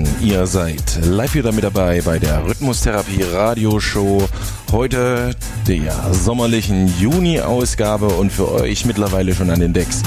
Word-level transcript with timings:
draußen, 0.00 0.26
ihr 0.26 0.46
seid 0.46 0.98
live 1.04 1.34
wieder 1.34 1.52
mit 1.52 1.64
dabei 1.64 2.00
bei 2.02 2.18
der 2.18 2.44
Rhythmustherapie 2.44 3.22
Radioshow. 3.22 4.28
Heute 4.72 5.34
der 5.66 6.12
sommerlichen 6.12 6.92
Juni-Ausgabe 6.98 8.06
und 8.06 8.30
für 8.32 8.50
euch 8.52 8.84
mittlerweile 8.84 9.34
schon 9.34 9.50
an 9.50 9.60
den 9.60 9.72
Decks 9.72 10.02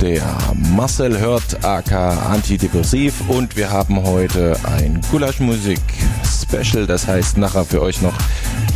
der 0.00 0.22
Marcel 0.54 1.18
Hört 1.18 1.64
AK 1.64 1.92
Antidepressiv 1.92 3.14
und 3.28 3.56
wir 3.56 3.70
haben 3.70 4.02
heute 4.04 4.56
ein 4.62 5.00
Gulaschmusik 5.10 5.80
Special, 6.24 6.86
das 6.86 7.06
heißt 7.06 7.36
nachher 7.36 7.64
für 7.64 7.82
euch 7.82 8.00
noch 8.00 8.14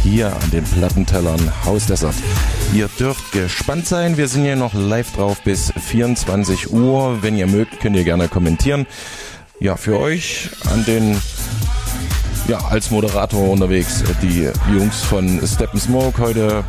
hier 0.02 0.34
an 0.34 0.50
den 0.50 0.64
Plattentellern 0.64 1.40
Haus 1.64 1.86
Desert. 1.86 2.14
Ihr 2.74 2.88
dürft 2.98 3.30
gespannt 3.30 3.86
sein, 3.86 4.16
wir 4.16 4.26
sind 4.26 4.42
hier 4.42 4.56
noch 4.56 4.74
live 4.74 5.12
drauf 5.12 5.40
bis 5.42 5.72
24 5.72 6.72
Uhr. 6.72 7.22
Wenn 7.22 7.36
ihr 7.36 7.46
mögt, 7.46 7.80
könnt 7.80 7.94
ihr 7.96 8.04
gerne 8.04 8.28
kommentieren 8.28 8.86
ja, 9.62 9.76
für 9.76 9.98
euch 9.98 10.50
an 10.72 10.84
den, 10.84 11.16
ja, 12.48 12.58
als 12.58 12.90
Moderator 12.90 13.48
unterwegs, 13.48 14.02
die 14.20 14.50
Jungs 14.74 15.02
von 15.02 15.40
Step 15.46 15.70
Smoke 15.78 16.20
heute 16.20 16.64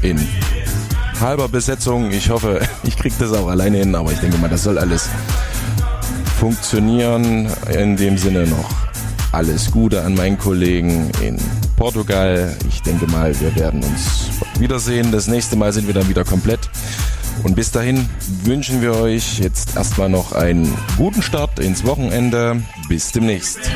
in 0.00 0.18
halber 1.20 1.48
Besetzung. 1.48 2.10
Ich 2.10 2.30
hoffe, 2.30 2.60
ich 2.84 2.96
kriege 2.96 3.14
das 3.18 3.32
auch 3.34 3.48
alleine 3.48 3.78
hin, 3.78 3.94
aber 3.94 4.12
ich 4.12 4.20
denke 4.20 4.38
mal, 4.38 4.48
das 4.48 4.62
soll 4.62 4.78
alles 4.78 5.10
funktionieren. 6.38 7.50
In 7.78 7.96
dem 7.96 8.16
Sinne 8.16 8.46
noch 8.46 8.70
alles 9.32 9.70
Gute 9.70 10.02
an 10.02 10.14
meinen 10.14 10.38
Kollegen 10.38 11.10
in 11.20 11.36
Portugal. 11.76 12.56
Ich 12.70 12.80
denke 12.80 13.06
mal, 13.06 13.38
wir 13.38 13.54
werden 13.54 13.84
uns 13.84 14.30
wiedersehen. 14.58 15.12
Das 15.12 15.26
nächste 15.26 15.56
Mal 15.56 15.74
sind 15.74 15.86
wir 15.86 15.94
dann 15.94 16.08
wieder 16.08 16.24
komplett. 16.24 16.70
Und 17.48 17.54
bis 17.54 17.70
dahin 17.70 18.06
wünschen 18.44 18.82
wir 18.82 18.94
euch 18.96 19.38
jetzt 19.38 19.74
erstmal 19.74 20.10
noch 20.10 20.32
einen 20.32 20.70
guten 20.98 21.22
Start 21.22 21.58
ins 21.58 21.82
Wochenende. 21.86 22.62
Bis 22.90 23.10
demnächst. 23.10 23.70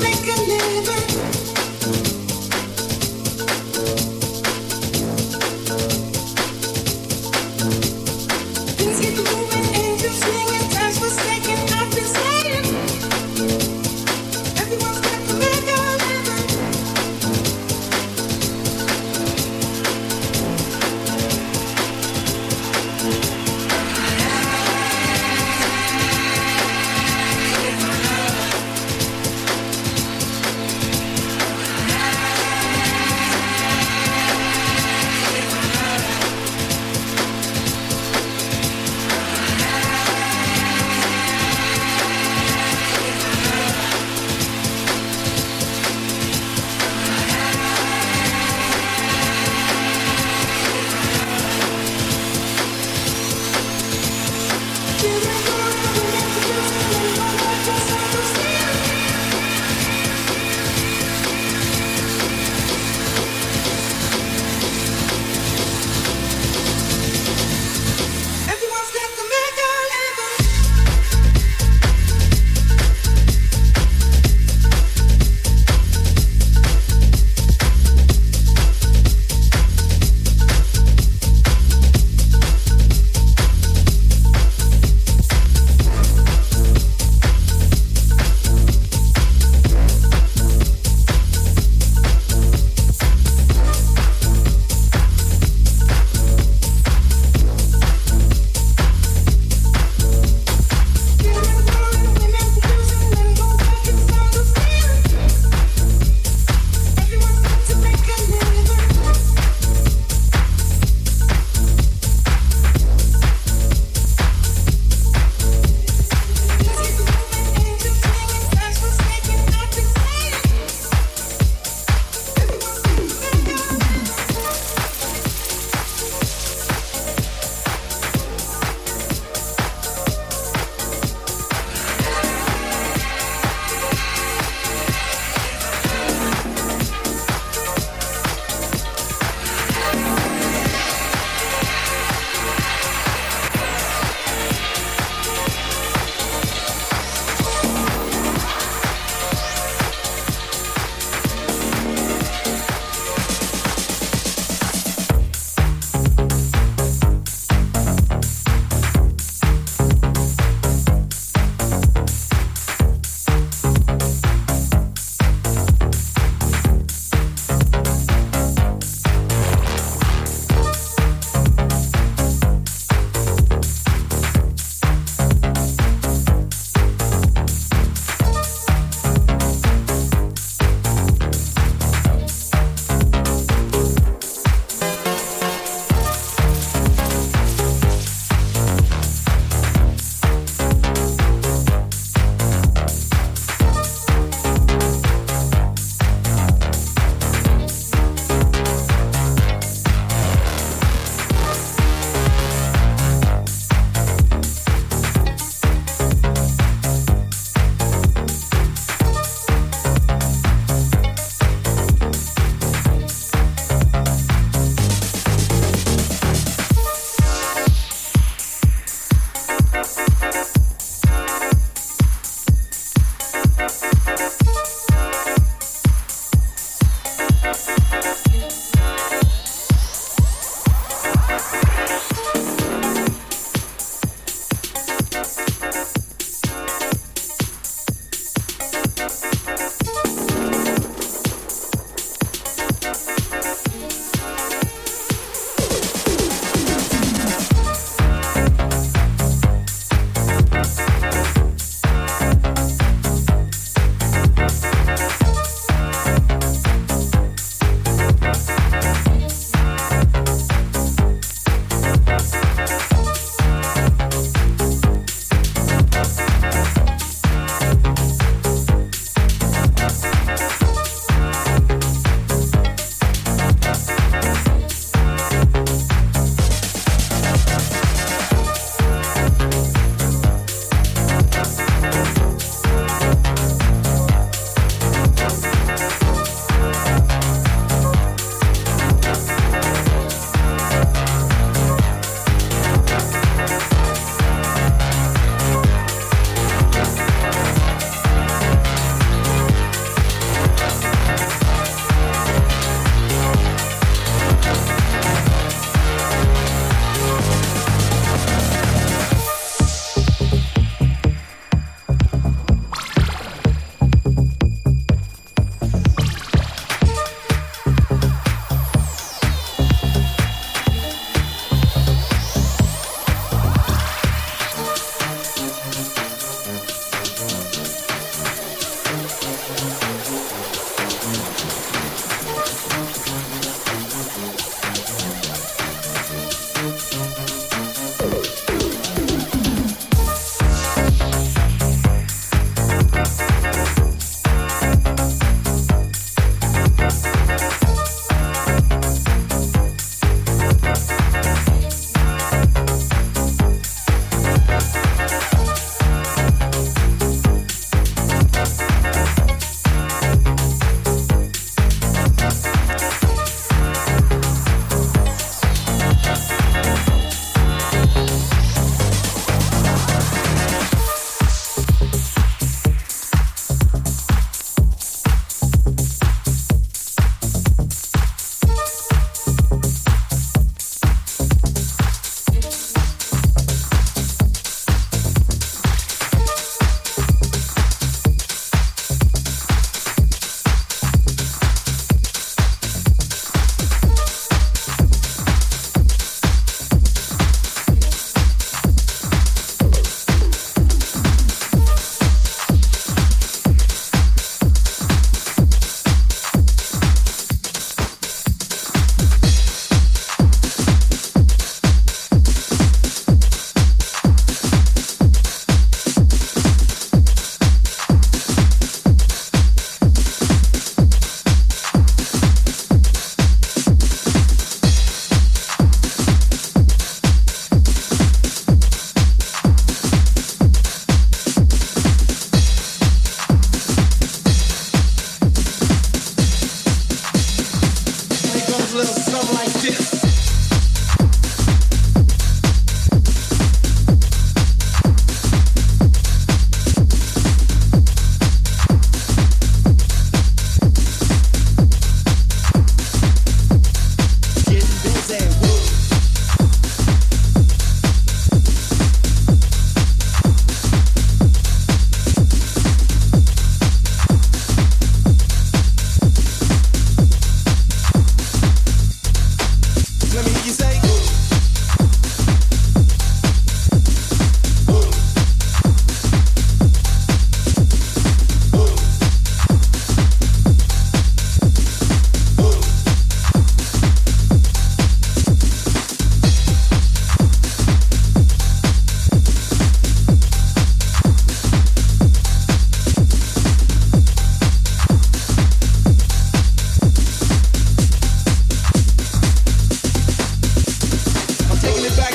make 0.00 0.26
a 0.26 0.40
living. 0.42 1.49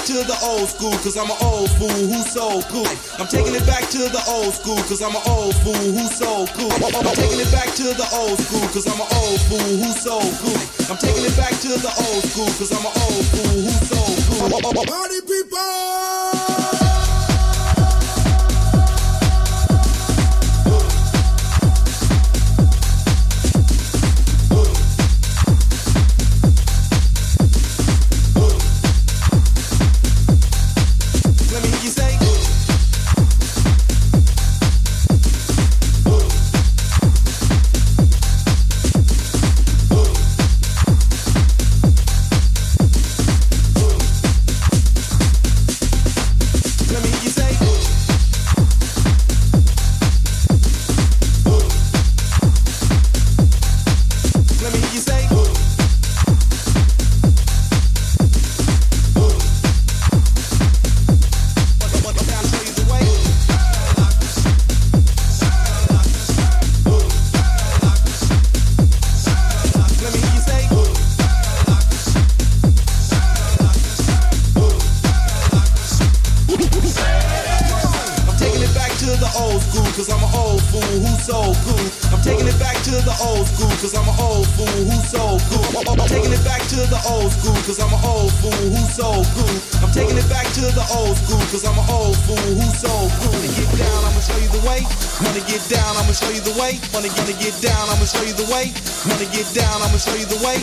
To 0.06 0.14
the 0.22 0.38
old 0.46 0.70
school, 0.70 0.94
cause 1.02 1.18
I'm 1.18 1.32
an 1.32 1.38
old 1.42 1.70
fool 1.82 1.90
who's 1.90 2.30
so 2.30 2.62
cool. 2.70 2.86
I'm 3.18 3.26
taking 3.26 3.56
it 3.56 3.66
back 3.66 3.90
to 3.90 3.98
the 3.98 4.22
old 4.30 4.54
school, 4.54 4.78
cause 4.86 5.02
I'm 5.02 5.16
an 5.16 5.22
old 5.26 5.56
fool 5.66 5.74
who's 5.74 6.14
so 6.14 6.46
cool. 6.54 6.70
I'm 6.78 7.16
taking 7.18 7.42
it 7.42 7.52
back 7.52 7.74
to 7.74 7.90
the 7.90 8.08
old 8.14 8.38
school, 8.38 8.62
cause 8.70 8.86
I'm 8.86 9.02
an 9.02 9.10
old 9.18 9.42
fool 9.50 9.66
who's 9.82 9.98
so 9.98 10.22
cool. 10.46 10.62
I'm 10.94 10.98
taking 11.02 11.26
it 11.26 11.36
back 11.36 11.58
to 11.58 11.70
the 11.82 11.90
old 12.06 12.22
school, 12.22 12.46
cause 12.54 12.70
I'm 12.70 12.86
an 12.86 12.94
old 12.94 13.26
fool 13.34 13.58
who's 13.66 13.82
so 13.90 13.98
cool. 14.30 14.86
Party 14.86 15.22
people! 15.26 16.65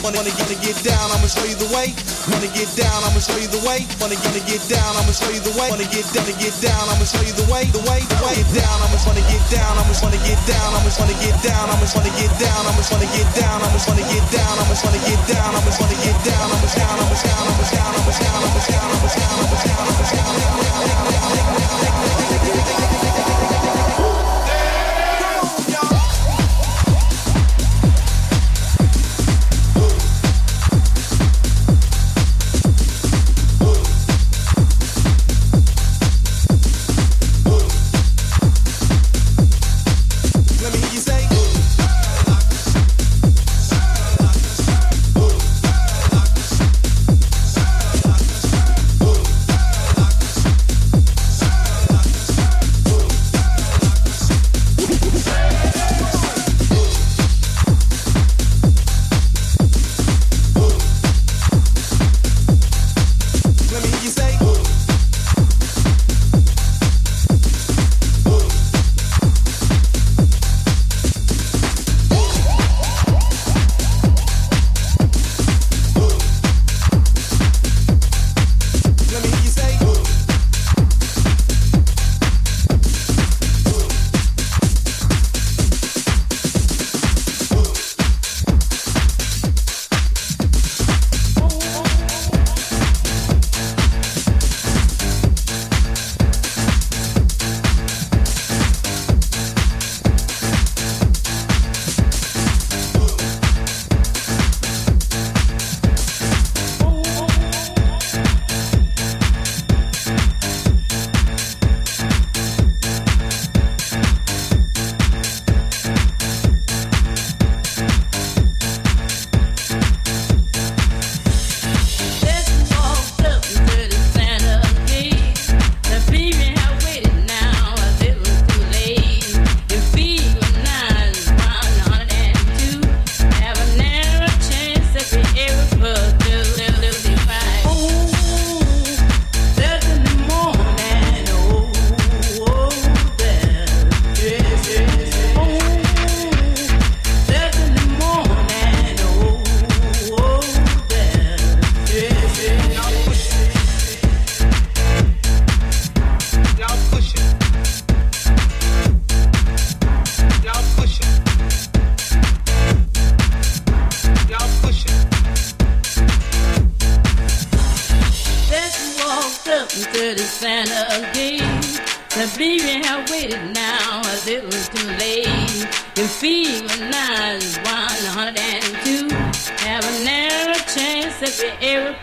Wanna, 0.03 0.19
wanna 0.19 0.59
get 0.59 0.75
down, 0.83 1.11
I'ma 1.15 1.31
show 1.31 1.47
you 1.47 1.55
the 1.55 1.71
way. 1.71 1.95
Wanna 2.27 2.51
get 2.51 2.67
down, 2.75 3.07
I'ma 3.07 3.23
show 3.23 3.39
you 3.39 3.47
the 3.47 3.63
way. 3.63 3.87
Wanna, 4.03 4.19
wanna 4.19 4.43
get 4.51 4.63
down, 4.67 4.99
I'ma 4.99 5.15
show 5.15 5.31
you 5.31 5.39
the 5.39 5.55
way. 5.55 5.71
Wanna 5.71 5.87
get 5.87 6.07
down, 6.11 6.27
get 6.43 6.55
down, 6.59 6.91
I'ma 6.91 7.07
show 7.07 7.23
you 7.23 7.35
the 7.39 7.47
way. 7.47 7.71
The 7.71 7.83
way, 7.87 8.03
the 8.03 8.19
way. 8.19 8.35
Get 8.35 8.51
down, 8.51 8.77
I'ma 8.83 8.99
wanna 9.07 9.23
get 9.31 9.43
down, 9.47 9.79
I'ma 9.79 9.95
wanna 10.03 10.19
get 10.27 10.39
down, 10.47 10.75
I'ma 10.75 10.91
wanna 10.99 11.15
get 11.23 11.39
down, 11.43 11.71
I'ma 11.71 11.87
wanna 11.95 12.11
get 12.19 12.33
down, 12.39 12.67
I'ma 12.67 12.83
wanna 12.91 13.07
get 13.15 13.27
down, 13.35 13.59
I'ma 13.63 13.79
wanna 13.87 14.05
get 14.11 14.27
down, 14.35 14.55
I'ma 14.59 14.75
wanna 14.83 15.01
get 15.07 15.21
down, 15.31 15.51
I'ma 15.55 15.71
wanna 15.81 15.92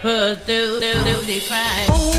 pursuit, 0.02 0.80
the 0.80 0.94
pursuit, 1.06 2.19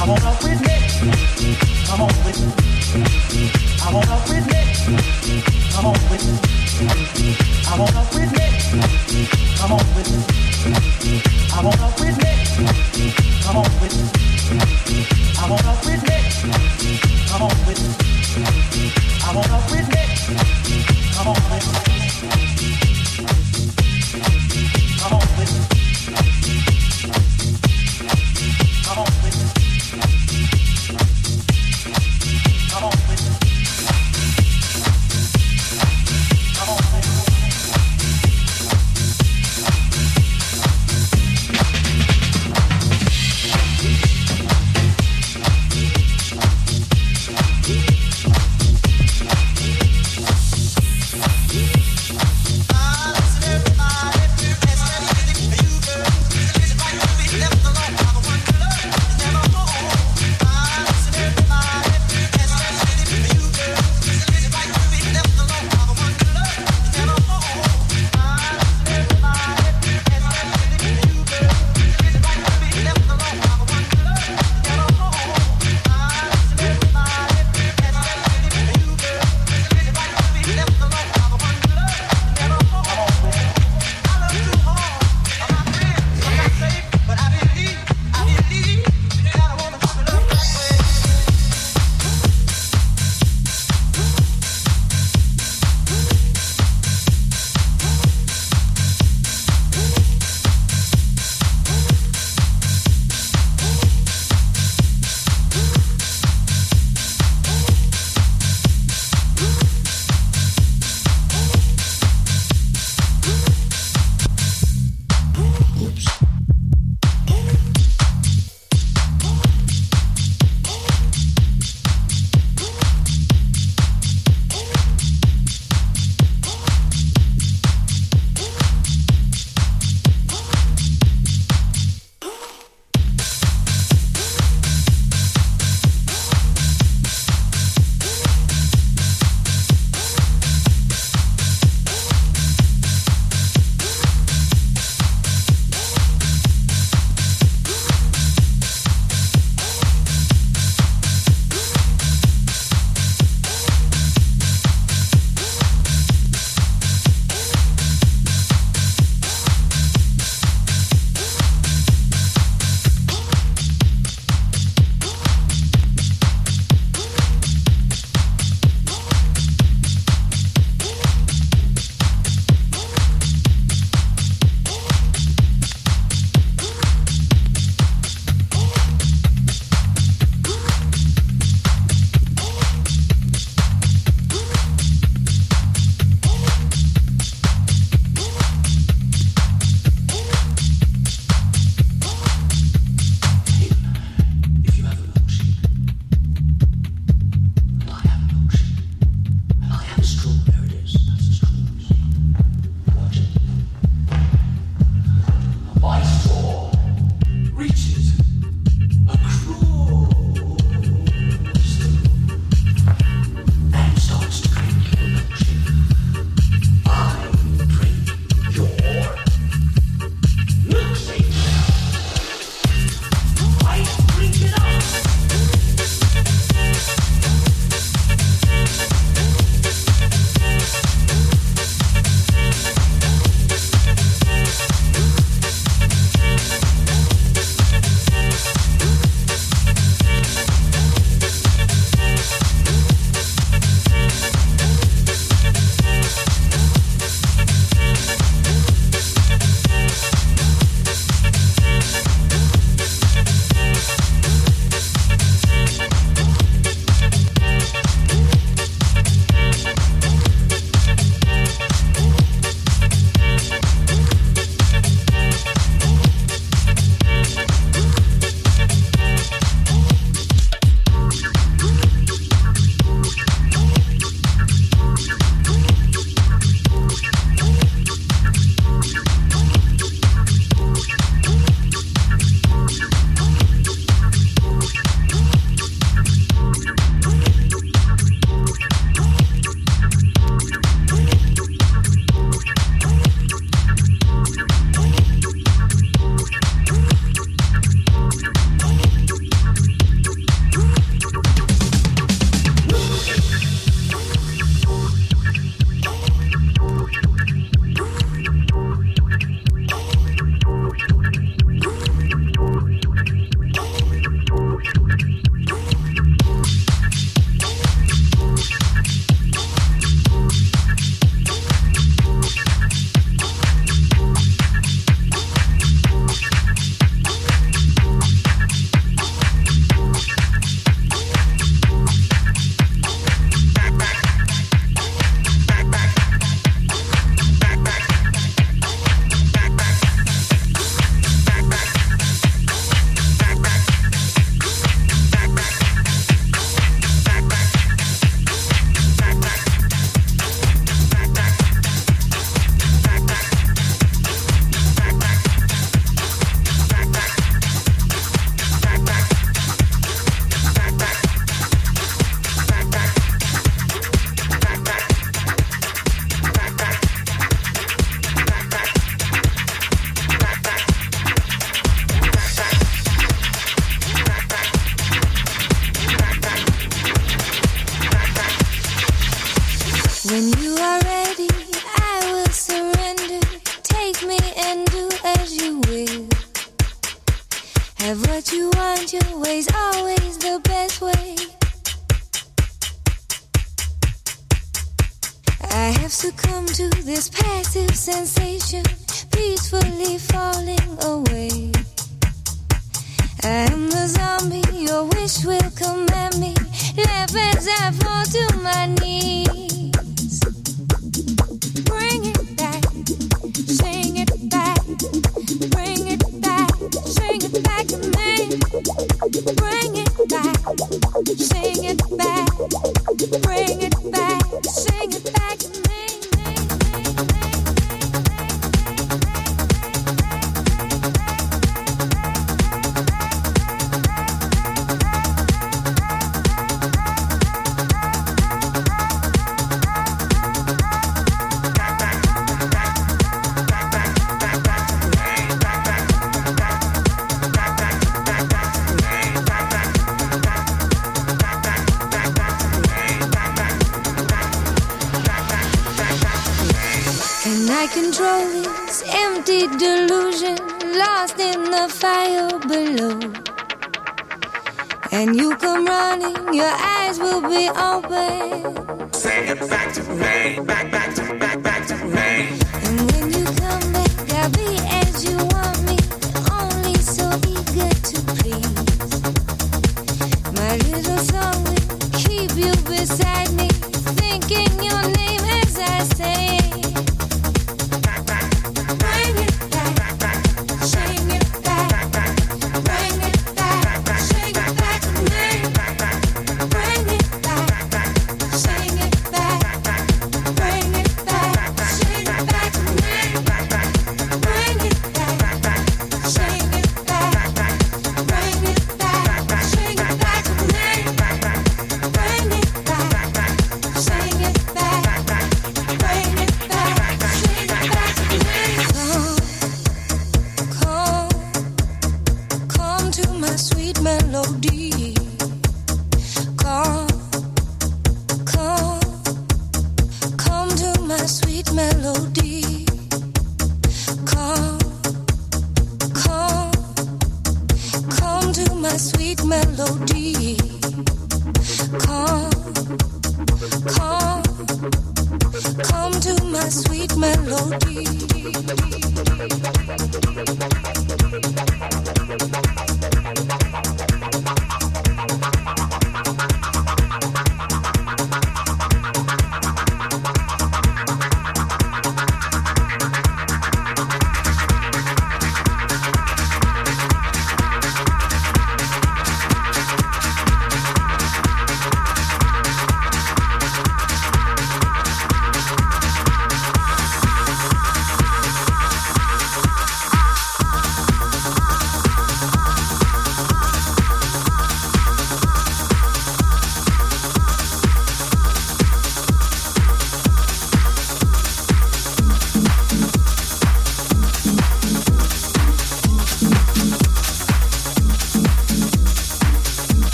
I 0.00 0.06
wanna 0.06 0.34
with 0.42 0.60
me. 0.62 1.69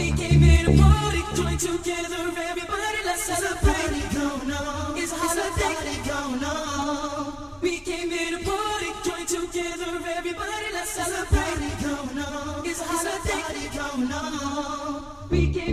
We 0.00 0.12
came 0.12 0.40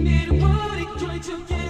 here 0.05 0.27
to 0.27 0.39
party, 0.39 0.85
join 0.97 1.21
together, 1.21 1.66